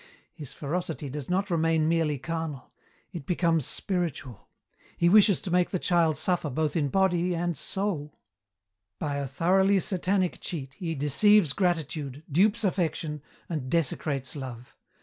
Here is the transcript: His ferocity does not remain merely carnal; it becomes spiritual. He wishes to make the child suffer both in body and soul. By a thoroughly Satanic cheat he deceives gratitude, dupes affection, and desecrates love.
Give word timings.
His 0.33 0.51
ferocity 0.51 1.11
does 1.11 1.29
not 1.29 1.51
remain 1.51 1.87
merely 1.87 2.17
carnal; 2.17 2.71
it 3.11 3.27
becomes 3.27 3.67
spiritual. 3.67 4.49
He 4.97 5.07
wishes 5.09 5.39
to 5.41 5.51
make 5.51 5.69
the 5.69 5.77
child 5.77 6.17
suffer 6.17 6.49
both 6.49 6.75
in 6.75 6.89
body 6.89 7.35
and 7.35 7.55
soul. 7.55 8.17
By 8.97 9.17
a 9.17 9.27
thoroughly 9.27 9.79
Satanic 9.79 10.39
cheat 10.41 10.73
he 10.73 10.95
deceives 10.95 11.53
gratitude, 11.53 12.23
dupes 12.31 12.63
affection, 12.63 13.21
and 13.47 13.69
desecrates 13.69 14.35
love. 14.35 14.75